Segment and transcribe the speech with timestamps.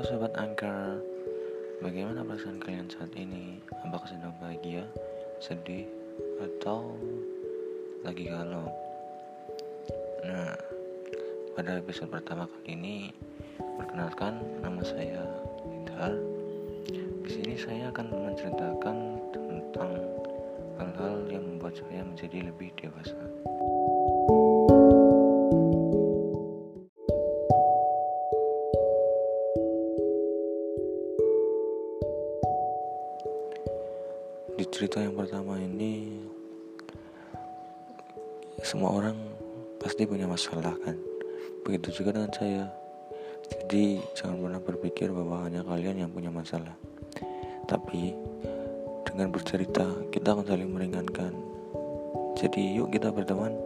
[0.00, 0.96] Halo Sobat Angker
[1.84, 3.60] Bagaimana perasaan kalian saat ini?
[3.84, 4.88] Apakah sedang bahagia,
[5.44, 5.84] sedih,
[6.40, 6.96] atau
[8.00, 8.64] lagi galau?
[10.24, 10.56] Nah,
[11.52, 12.96] pada episode pertama kali ini
[13.60, 15.20] Perkenalkan, nama saya
[15.68, 16.16] Idhar
[17.20, 18.96] Di sini saya akan menceritakan
[19.36, 20.00] tentang
[20.80, 23.20] hal-hal yang membuat saya menjadi lebih dewasa
[34.60, 36.20] di cerita yang pertama ini
[38.60, 39.16] semua orang
[39.80, 41.00] pasti punya masalah kan?
[41.64, 42.68] Begitu juga dengan saya.
[43.48, 46.76] Jadi jangan pernah berpikir bahwa hanya kalian yang punya masalah.
[47.64, 48.12] Tapi
[49.08, 51.32] dengan bercerita kita akan saling meringankan.
[52.36, 53.56] Jadi yuk kita berteman.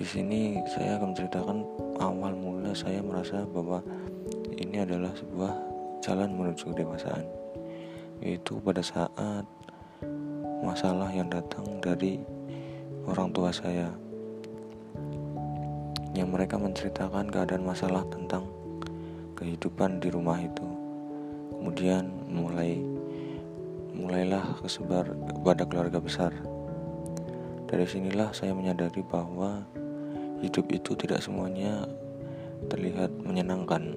[0.00, 1.58] Di sini saya akan menceritakan
[2.00, 3.84] awal mula saya merasa bahwa
[4.56, 5.52] ini adalah sebuah
[6.00, 7.47] jalan menuju kedewasaan
[8.22, 9.46] yaitu pada saat
[10.62, 12.18] masalah yang datang dari
[13.06, 13.88] orang tua saya.
[16.16, 18.50] Yang mereka menceritakan keadaan masalah tentang
[19.38, 20.66] kehidupan di rumah itu.
[21.54, 22.82] Kemudian mulai
[23.94, 26.30] mulailah kesebar kepada keluarga besar.
[27.68, 29.62] Dari sinilah saya menyadari bahwa
[30.40, 31.86] hidup itu tidak semuanya
[32.70, 33.94] terlihat menyenangkan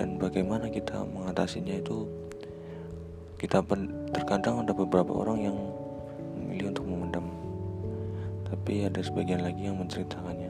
[0.00, 2.08] dan bagaimana kita mengatasinya itu
[3.36, 3.60] kita
[4.16, 5.56] terkadang ada beberapa orang yang
[6.40, 7.28] memilih untuk memendam.
[8.48, 10.48] Tapi ada sebagian lagi yang menceritakannya.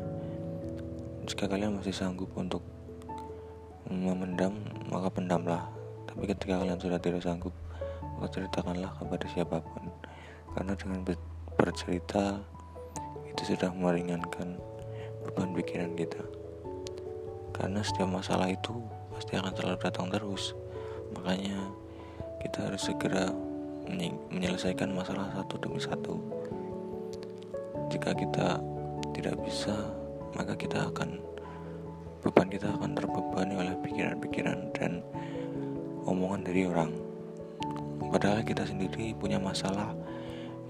[1.27, 2.63] Jika kalian masih sanggup untuk
[3.91, 4.55] memendam
[4.87, 5.67] maka pendamlah.
[6.07, 7.55] Tapi ketika kalian sudah tidak sanggup
[8.23, 9.91] maka ceritakanlah kepada siapa pun.
[10.55, 11.03] Karena dengan
[11.59, 12.39] bercerita
[13.27, 14.63] itu sudah meringankan
[15.27, 16.23] beban pikiran kita.
[17.51, 18.79] Karena setiap masalah itu
[19.21, 20.57] pasti akan selalu datang terus.
[21.13, 21.61] Makanya
[22.41, 23.29] kita harus segera
[24.33, 26.17] menyelesaikan masalah satu demi satu.
[27.93, 28.57] Jika kita
[29.13, 29.77] tidak bisa
[30.33, 31.21] maka kita akan
[32.25, 35.05] beban kita akan terbebani oleh pikiran-pikiran dan
[36.09, 36.89] omongan dari orang.
[38.09, 39.93] Padahal kita sendiri punya masalah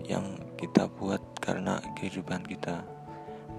[0.03, 0.27] yang
[0.59, 2.83] kita buat karena kehidupan kita.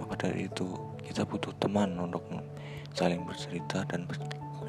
[0.04, 0.68] Maka dari itu
[1.00, 2.28] kita butuh teman untuk
[2.92, 4.04] saling bercerita dan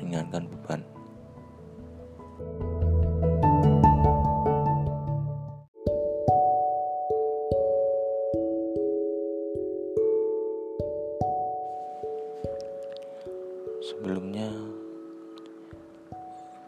[0.03, 0.83] meringankan beban.
[13.83, 14.51] Sebelumnya,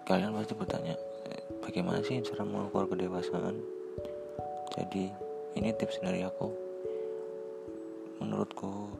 [0.06, 0.94] kalian pasti bertanya,
[1.58, 3.58] bagaimana sih cara mengukur kedewasaan?
[4.78, 5.10] Jadi,
[5.58, 6.54] ini tips dari aku.
[8.22, 8.94] Menurutku,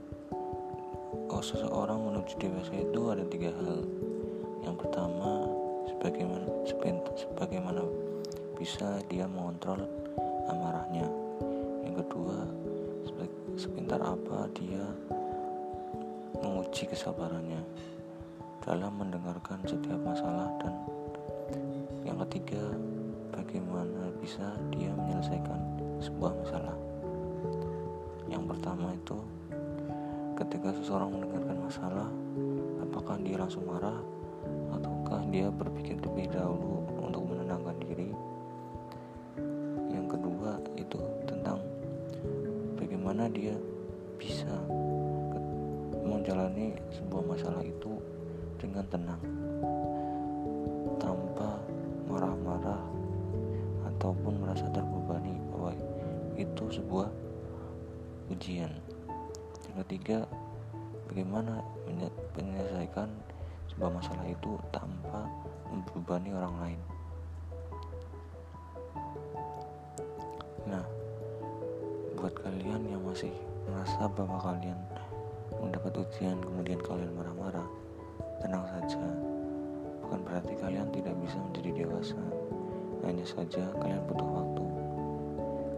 [1.30, 3.86] kalau seseorang menuju dewasa itu ada tiga hal
[4.64, 5.44] yang pertama
[5.84, 6.48] sebagaimana
[7.12, 7.82] sebagaimana
[8.56, 9.84] bisa dia mengontrol
[10.48, 11.04] amarahnya.
[11.84, 12.48] Yang kedua
[13.54, 14.82] sebentar apa dia
[16.42, 17.62] menguji kesabarannya
[18.64, 20.74] dalam mendengarkan setiap masalah dan
[22.02, 22.64] yang ketiga
[23.30, 25.60] bagaimana bisa dia menyelesaikan
[26.00, 26.76] sebuah masalah.
[28.26, 29.18] Yang pertama itu
[30.34, 32.08] ketika seseorang mendengarkan masalah
[32.82, 34.00] apakah dia langsung marah
[34.74, 38.10] ataukah dia berpikir terlebih dahulu untuk menenangkan diri?
[39.90, 41.60] Yang kedua itu tentang
[42.78, 43.54] bagaimana dia
[44.16, 44.52] bisa
[46.04, 48.00] menjalani sebuah masalah itu
[48.56, 49.22] dengan tenang
[50.96, 51.60] tanpa
[52.08, 52.80] marah-marah
[53.92, 55.72] ataupun merasa terbebani bahwa
[56.36, 57.08] itu sebuah
[58.32, 58.72] ujian.
[59.68, 60.18] Yang ketiga
[61.10, 61.60] bagaimana
[62.36, 63.08] menyelesaikan
[63.72, 65.24] sebuah masalah itu tanpa
[65.70, 66.80] membebani orang lain.
[70.64, 70.84] Nah,
[72.16, 73.32] buat kalian yang masih
[73.68, 74.80] merasa bahwa kalian
[75.60, 77.68] mendapat ujian kemudian kalian marah-marah,
[78.44, 79.04] tenang saja.
[80.04, 82.20] Bukan berarti kalian tidak bisa menjadi dewasa.
[83.04, 84.66] Hanya saja kalian butuh waktu.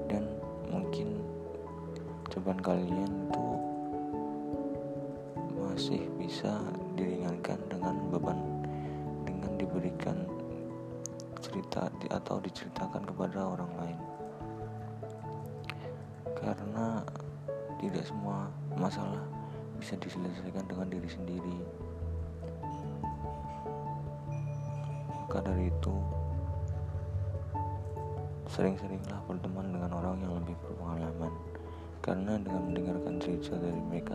[0.07, 0.25] Dan
[0.71, 1.23] mungkin
[2.31, 3.46] cobaan kalian itu
[5.77, 6.57] masih bisa
[6.97, 8.41] diringankan dengan beban
[9.29, 10.25] dengan diberikan
[11.45, 14.01] cerita atau diceritakan kepada orang lain.
[16.33, 17.05] Karena
[17.77, 18.49] tidak semua
[18.81, 19.21] masalah
[19.77, 21.59] bisa diselesaikan dengan diri sendiri.
[25.13, 25.93] Maka dari itu
[28.49, 31.56] sering-seringlah berteman dengan orang yang lebih berpengalaman
[32.07, 34.15] karena dengan mendengarkan cerita dari mereka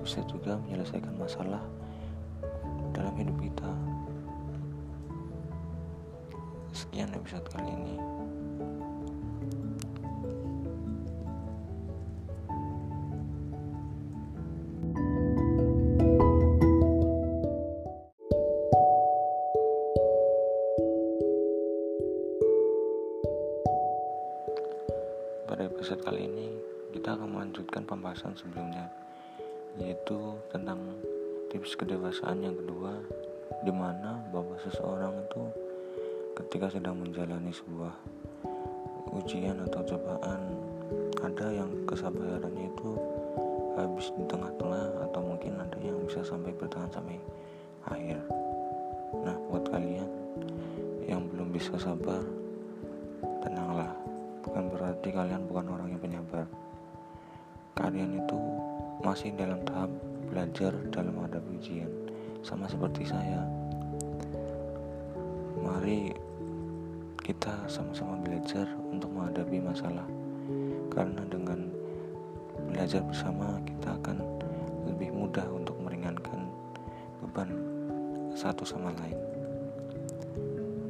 [0.00, 1.60] bisa juga menyelesaikan masalah
[2.96, 3.68] dalam hidup kita.
[6.72, 7.96] Sekian episode kali ini.
[25.44, 28.88] Pada episode kali ini, kita akan melanjutkan pembahasan sebelumnya,
[29.76, 30.16] yaitu
[30.48, 30.80] tentang
[31.52, 32.96] tips kedewasaan yang kedua,
[33.64, 35.42] di mana bahwa seseorang itu
[36.38, 37.92] ketika sedang menjalani sebuah
[39.12, 40.40] ujian atau cobaan,
[41.20, 42.90] ada yang kesabarannya itu
[43.76, 47.18] habis di tengah-tengah atau mungkin ada yang bisa sampai bertahan sampai
[47.86, 48.18] akhir.
[49.24, 50.08] Nah, buat kalian
[51.08, 52.20] yang belum bisa sabar,
[53.44, 53.92] tenanglah
[54.44, 56.44] bukan berarti kalian bukan orang yang penyabar.
[57.78, 58.38] Kalian itu
[59.06, 59.86] masih dalam tahap
[60.26, 61.86] belajar dalam menghadapi ujian,
[62.42, 63.46] sama seperti saya.
[65.62, 66.10] Mari
[67.22, 70.04] kita sama-sama belajar untuk menghadapi masalah,
[70.90, 71.70] karena dengan
[72.66, 74.26] belajar bersama kita akan
[74.90, 76.50] lebih mudah untuk meringankan
[77.22, 77.54] beban
[78.34, 79.18] satu sama lain.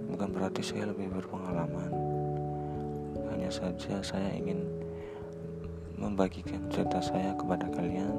[0.08, 1.92] Bukan berarti saya lebih berpengalaman,
[3.28, 4.77] hanya saja saya ingin
[5.98, 8.14] membagikan cerita saya kepada kalian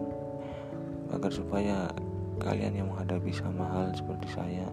[1.16, 1.90] agar supaya
[2.44, 4.68] kalian yang menghadapi sama hal seperti saya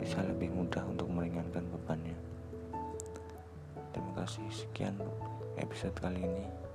[0.00, 2.16] bisa lebih mudah untuk meringankan bebannya.
[3.92, 4.96] Terima kasih sekian
[5.60, 6.69] episode kali ini.